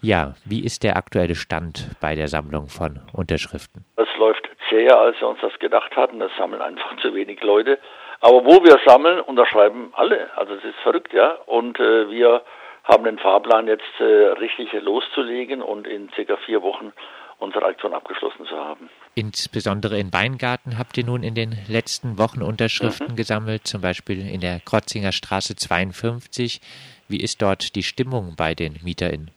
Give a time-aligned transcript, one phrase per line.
[0.00, 3.84] Ja, wie ist der aktuelle Stand bei der Sammlung von Unterschriften?
[3.96, 6.20] Es läuft zäher, als wir uns das gedacht hatten.
[6.20, 7.78] Es sammeln einfach zu wenig Leute.
[8.20, 10.30] Aber wo wir sammeln, unterschreiben alle.
[10.36, 11.32] Also es ist verrückt, ja.
[11.46, 12.42] Und äh, wir
[12.84, 16.92] haben den Fahrplan jetzt äh, richtig loszulegen und in circa vier Wochen
[17.38, 18.88] unsere Aktion abgeschlossen zu haben.
[19.14, 23.16] Insbesondere in Weingarten habt ihr nun in den letzten Wochen Unterschriften mhm.
[23.16, 26.60] gesammelt, zum Beispiel in der Krotzinger Straße 52.
[27.08, 29.30] Wie ist dort die Stimmung bei den MieterInnen?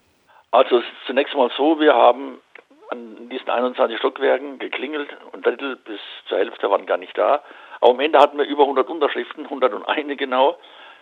[0.52, 2.42] Also es ist zunächst mal so, wir haben
[2.90, 7.42] an diesen 21 Stockwerken geklingelt und Drittel bis zur Hälfte waren gar nicht da.
[7.80, 10.58] Aber am Ende hatten wir über 100 Unterschriften, 101 genau.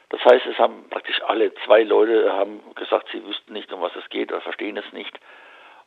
[0.09, 3.95] Das heißt, es haben praktisch alle zwei Leute haben gesagt, sie wüssten nicht, um was
[3.95, 5.20] es geht oder verstehen es nicht.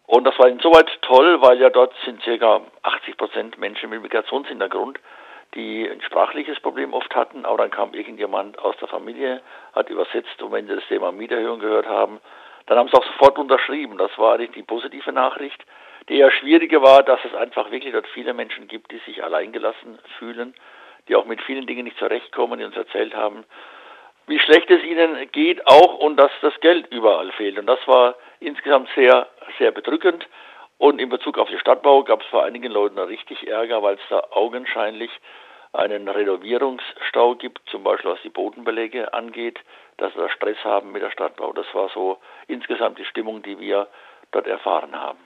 [0.06, 2.60] Und das war insoweit toll, weil ja dort sind ca.
[2.82, 4.98] 80 Prozent Menschen mit Migrationshintergrund,
[5.54, 9.40] die ein sprachliches Problem oft hatten, aber dann kam irgendjemand aus der Familie,
[9.72, 12.20] hat übersetzt und wenn sie das Thema Mieterhöhung gehört haben,
[12.66, 13.98] dann haben sie auch sofort unterschrieben.
[13.98, 15.64] Das war eigentlich die positive Nachricht.
[16.08, 19.98] Die eher schwierige war, dass es einfach wirklich dort viele Menschen gibt, die sich alleingelassen
[20.18, 20.54] fühlen,
[21.08, 23.44] die auch mit vielen Dingen nicht zurechtkommen, die uns erzählt haben,
[24.26, 27.58] wie schlecht es ihnen geht auch und dass das Geld überall fehlt.
[27.58, 29.28] Und das war insgesamt sehr,
[29.58, 30.26] sehr bedrückend.
[30.78, 34.00] Und in Bezug auf den Stadtbau gab es bei einigen Leuten richtig Ärger, weil es
[34.08, 35.10] da augenscheinlich
[35.72, 39.58] einen Renovierungsstau gibt, zum Beispiel was die Bodenbeläge angeht,
[39.96, 41.52] dass wir Stress haben mit der Stadtbau.
[41.52, 43.88] Das war so insgesamt die Stimmung, die wir
[44.32, 45.18] dort erfahren haben.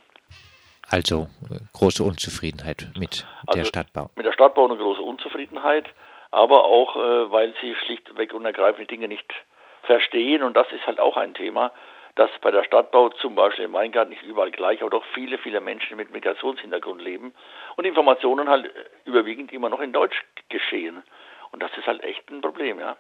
[0.89, 4.11] Also äh, große Unzufriedenheit mit also der Stadtbau.
[4.15, 5.87] Mit der Stadtbau eine große Unzufriedenheit,
[6.31, 9.33] aber auch, äh, weil sie schlichtweg und ergreifend Dinge nicht
[9.83, 10.45] verstehen.
[10.45, 11.73] Und das ist halt auch ein Thema,
[12.17, 15.61] dass bei der Stadtbau zum Beispiel im Weingarten nicht überall gleich, aber doch viele, viele
[15.61, 17.33] Menschen mit Migrationshintergrund leben
[17.77, 18.71] und Informationen halt
[19.05, 21.03] überwiegend immer noch in Deutsch geschehen.
[21.53, 22.97] Und das ist halt echt ein Problem, ja.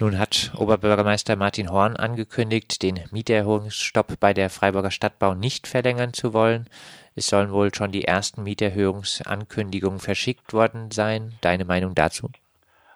[0.00, 6.34] Nun hat Oberbürgermeister Martin Horn angekündigt, den Mieterhöhungsstopp bei der Freiburger Stadtbau nicht verlängern zu
[6.34, 6.68] wollen.
[7.14, 11.34] Es sollen wohl schon die ersten Mieterhöhungsankündigungen verschickt worden sein.
[11.42, 12.28] Deine Meinung dazu?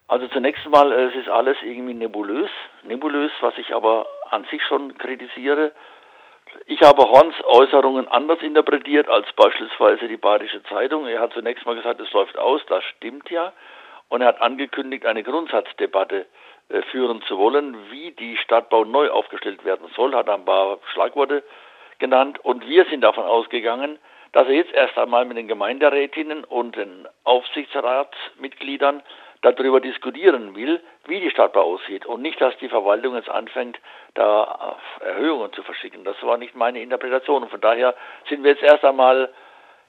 [0.08, 2.50] Also zunächst mal, es ist alles irgendwie nebulös.
[2.82, 5.72] Nebulös, was ich aber an sich schon kritisiere.
[6.66, 11.06] Ich habe Horns Äußerungen anders interpretiert als beispielsweise die Badische Zeitung.
[11.06, 13.52] Er hat zunächst mal gesagt, es läuft aus, das stimmt ja.
[14.08, 16.26] Und er hat angekündigt, eine Grundsatzdebatte
[16.70, 21.42] äh, führen zu wollen, wie die Stadtbau neu aufgestellt werden soll, hat ein paar Schlagworte
[21.98, 22.38] genannt.
[22.42, 23.98] Und wir sind davon ausgegangen,
[24.32, 29.02] dass er jetzt erst einmal mit den Gemeinderätinnen und den Aufsichtsratsmitgliedern
[29.42, 33.78] darüber diskutieren will, wie die Stadtbau aussieht und nicht, dass die Verwaltung jetzt anfängt,
[34.14, 36.04] da Erhöhungen zu verschicken.
[36.04, 37.42] Das war nicht meine Interpretation.
[37.42, 37.94] Und von daher
[38.28, 39.30] sind wir jetzt erst einmal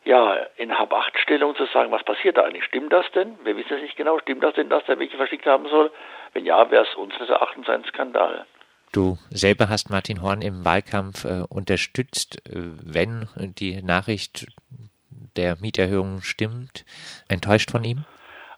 [0.06, 2.64] ja, in Hab-Acht-Stellung zu sagen, was passiert da eigentlich?
[2.64, 3.38] Stimmt das denn?
[3.44, 4.20] Wir wissen es nicht genau.
[4.20, 5.92] Stimmt das denn, dass der welche verschickt haben soll?
[6.34, 8.46] Wenn ja, wäre es unseres Erachtens ein Skandal.
[8.92, 14.48] Du selber hast Martin Horn im Wahlkampf äh, unterstützt, äh, wenn die Nachricht
[15.36, 16.86] der Mieterhöhung stimmt.
[17.28, 18.06] Enttäuscht von ihm?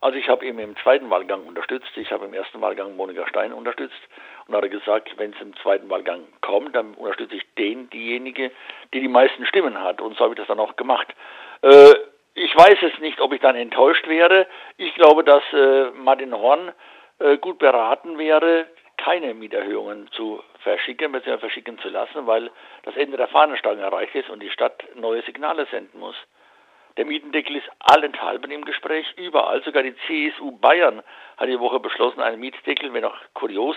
[0.02, 1.96] Also ich habe ihn im zweiten Wahlgang unterstützt.
[1.96, 4.02] Ich habe im ersten Wahlgang Monika Stein unterstützt
[4.48, 8.52] und hat gesagt, wenn es im zweiten Wahlgang kommt, dann unterstütze ich den, diejenige,
[8.94, 10.02] die die meisten Stimmen hat.
[10.02, 11.08] Und so habe ich das dann auch gemacht.
[11.62, 11.94] Äh,
[12.34, 14.48] ich weiß es nicht, ob ich dann enttäuscht wäre.
[14.78, 16.72] Ich glaube, dass äh, Martin Horn
[17.20, 18.66] äh, gut beraten wäre,
[18.98, 21.38] keine Mieterhöhungen zu verschicken, bzw.
[21.38, 22.50] verschicken zu lassen, weil
[22.84, 26.16] das Ende der Fahnenstange erreicht ist und die Stadt neue Signale senden muss.
[26.98, 29.64] Der Mietendeckel ist allenthalben im Gespräch, überall.
[29.64, 31.02] Sogar die CSU Bayern
[31.38, 33.76] hat die Woche beschlossen, einen Mietdeckel, wenn auch kurios,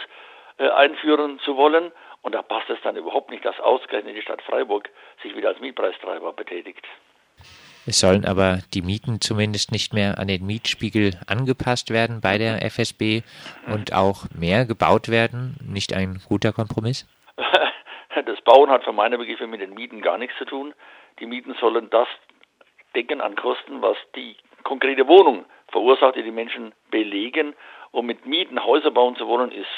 [0.59, 1.93] äh, einführen zu wollen.
[2.23, 4.89] Und da passt es dann überhaupt nicht, dass ausgerechnet die Stadt Freiburg
[5.23, 6.87] sich wieder als Mietpreistreiber betätigt.
[7.87, 12.63] Es sollen aber die Mieten zumindest nicht mehr an den Mietspiegel angepasst werden bei der
[12.65, 13.21] FSB
[13.67, 15.57] und auch mehr gebaut werden.
[15.63, 17.07] Nicht ein guter Kompromiss?
[18.27, 20.73] Das Bauen hat für meine Begriffe mit den Mieten gar nichts zu tun.
[21.19, 22.07] Die Mieten sollen das
[22.95, 27.55] decken an Kosten, was die konkrete Wohnung verursacht, die die Menschen belegen.
[27.93, 29.69] Und mit Mieten Häuser bauen zu wollen, ist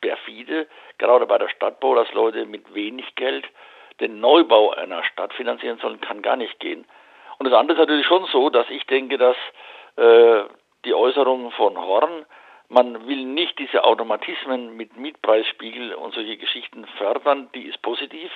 [0.00, 0.66] perfide,
[0.98, 3.46] gerade bei der Stadtbau, dass Leute mit wenig Geld
[4.00, 6.84] den Neubau einer Stadt finanzieren sollen, kann gar nicht gehen.
[7.38, 9.36] Und das andere ist natürlich schon so, dass ich denke, dass
[9.96, 10.44] äh,
[10.84, 12.26] die Äußerung von Horn,
[12.68, 18.30] man will nicht diese Automatismen mit Mietpreisspiegel und solche Geschichten fördern, die ist positiv.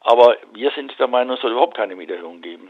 [0.00, 2.68] Aber wir sind der Meinung, es soll überhaupt keine Mieterhöhung geben.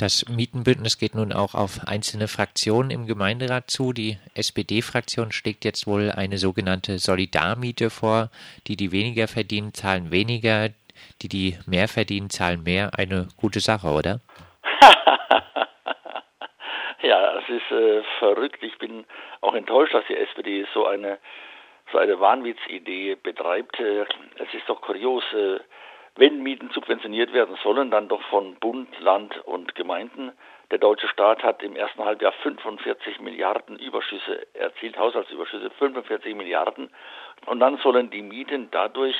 [0.00, 3.92] Das Mietenbündnis geht nun auch auf einzelne Fraktionen im Gemeinderat zu.
[3.92, 8.30] Die SPD-Fraktion schlägt jetzt wohl eine sogenannte Solidarmiete vor.
[8.66, 10.70] Die, die weniger verdienen, zahlen weniger.
[11.20, 12.92] Die, die mehr verdienen, zahlen mehr.
[12.96, 14.20] Eine gute Sache, oder?
[17.02, 18.62] ja, es ist äh, verrückt.
[18.62, 19.04] Ich bin
[19.42, 21.18] auch enttäuscht, dass die SPD so eine,
[21.92, 23.78] so eine Wahnwitzidee betreibt.
[23.78, 24.06] Äh,
[24.36, 25.24] es ist doch kurios.
[25.34, 25.60] Äh,
[26.16, 30.32] wenn Mieten subventioniert werden sollen, dann doch von Bund, Land und Gemeinden.
[30.70, 36.90] Der deutsche Staat hat im ersten Halbjahr 45 Milliarden Überschüsse erzielt, Haushaltsüberschüsse 45 Milliarden.
[37.46, 39.16] Und dann sollen die Mieten dadurch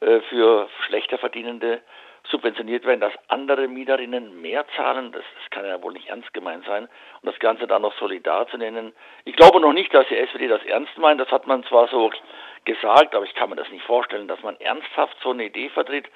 [0.00, 1.82] äh, für schlechter verdienende
[2.30, 5.12] subventioniert werden, dass andere Mieterinnen mehr zahlen.
[5.12, 6.84] Das, das, kann ja wohl nicht ernst gemeint sein.
[6.84, 8.92] Und das Ganze dann noch solidar zu nennen.
[9.24, 11.20] Ich glaube noch nicht, dass die SPD das ernst meint.
[11.20, 12.10] Das hat man zwar so
[12.66, 16.06] gesagt, aber ich kann mir das nicht vorstellen, dass man ernsthaft so eine Idee vertritt,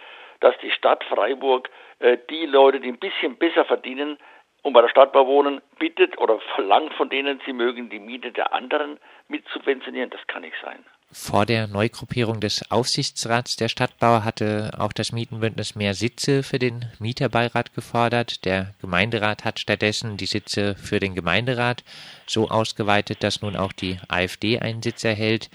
[0.40, 1.70] dass die Stadt Freiburg
[2.00, 4.18] äh, die Leute, die ein bisschen besser verdienen
[4.62, 8.52] und bei der Stadtbau wohnen, bittet oder verlangt von denen, sie mögen die Miete der
[8.52, 8.98] anderen
[9.28, 10.10] mit subventionieren.
[10.10, 10.84] Das kann nicht sein.
[11.12, 16.84] Vor der Neugruppierung des Aufsichtsrats der Stadtbau hatte auch das Mietenbündnis mehr Sitze für den
[17.00, 18.44] Mieterbeirat gefordert.
[18.44, 21.82] Der Gemeinderat hat stattdessen die Sitze für den Gemeinderat
[22.26, 25.50] so ausgeweitet, dass nun auch die AfD einen Sitz erhält.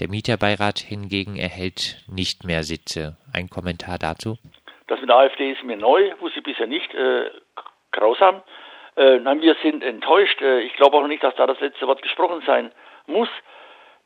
[0.00, 3.16] Der Mieterbeirat hingegen erhält nicht mehr Sitze.
[3.34, 4.36] Ein Kommentar dazu?
[4.86, 6.94] Das mit der AfD ist mir neu, wusste ich bisher nicht.
[6.94, 7.30] Äh,
[7.90, 8.42] grausam.
[8.96, 10.40] Äh, nein, wir sind enttäuscht.
[10.40, 12.70] Äh, ich glaube auch nicht, dass da das letzte Wort gesprochen sein
[13.08, 13.28] muss.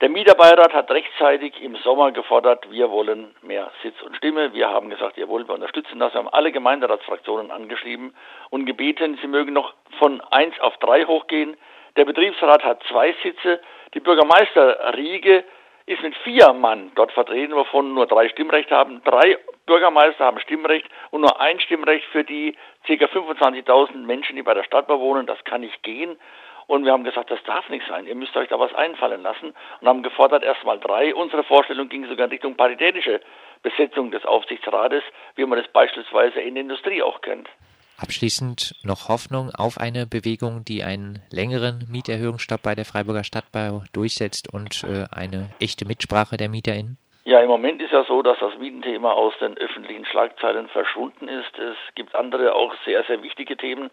[0.01, 4.53] Der Mieterbeirat hat rechtzeitig im Sommer gefordert, wir wollen mehr Sitz und Stimme.
[4.55, 6.15] Wir haben gesagt, jawohl, wir unterstützen das.
[6.15, 8.15] Wir haben alle Gemeinderatsfraktionen angeschrieben
[8.49, 11.57] und gebeten, sie mögen noch von eins auf drei hochgehen.
[11.97, 13.61] Der Betriebsrat hat zwei Sitze.
[13.95, 15.45] Die Bürgermeisterriege
[15.87, 19.03] ist mit vier Mann dort vertreten, wovon nur drei Stimmrecht haben.
[19.05, 22.57] Drei Bürgermeister haben Stimmrecht und nur ein Stimmrecht für die
[22.87, 22.93] ca.
[22.93, 25.27] 25.000 Menschen, die bei der Stadt bewohnen.
[25.27, 26.19] Das kann nicht gehen.
[26.67, 28.07] Und wir haben gesagt, das darf nicht sein.
[28.07, 31.15] Ihr müsst euch da was einfallen lassen und haben gefordert erstmal drei.
[31.15, 33.21] Unsere Vorstellung ging sogar in Richtung paritätische
[33.63, 35.03] Besetzung des Aufsichtsrates,
[35.35, 37.49] wie man das beispielsweise in der Industrie auch kennt.
[37.99, 44.53] Abschließend noch Hoffnung auf eine Bewegung, die einen längeren Mieterhöhungsstopp bei der Freiburger Stadtbau durchsetzt
[44.53, 46.99] und äh, eine echte Mitsprache der MieterInnen?
[47.25, 51.57] Ja, im Moment ist ja so, dass das Mietenthema aus den öffentlichen Schlagzeilen verschwunden ist.
[51.57, 53.91] Es gibt andere auch sehr, sehr wichtige Themen.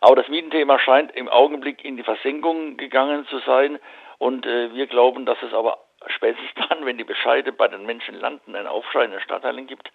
[0.00, 3.78] Aber das Mietenthema scheint im Augenblick in die Versenkung gegangen zu sein.
[4.18, 5.78] Und äh, wir glauben, dass es aber
[6.08, 9.92] spätestens dann, wenn die Bescheide bei den Menschen landen, einen Aufschrei in den Stadtteilen gibt.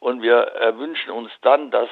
[0.00, 1.88] Und wir äh, wünschen uns dann, dass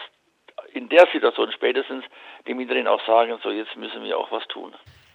[0.74, 2.04] in der Situation spätestens
[2.46, 4.72] die Mieterinnen auch sagen, so jetzt müssen wir auch was tun.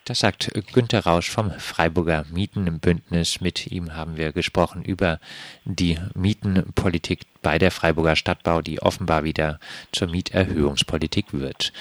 [0.08, 3.42] Das sagt Günter Rausch vom Freiburger Mietenbündnis.
[3.42, 5.20] Mit ihm haben wir gesprochen über
[5.66, 9.60] die Mietenpolitik bei der Freiburger Stadtbau, die offenbar wieder
[9.92, 11.74] zur Mieterhöhungspolitik wird.